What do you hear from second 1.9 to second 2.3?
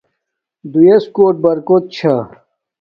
چھݳ نݳ.